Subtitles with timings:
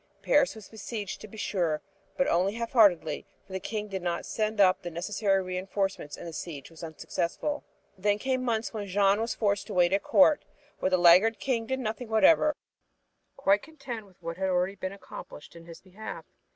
[0.23, 1.79] Paris was besieged, to be sure,
[2.17, 6.25] but only half heartedly, for the King did not send up the necessary reinforcements, and
[6.25, 7.63] the siege was unsuccessful.
[7.99, 10.43] Then came months when Jeanne was forced to wait at Court,
[10.79, 12.55] where the laggard King did nothing whatever,
[13.37, 16.25] quite content with what had already been accomplished in his behalf.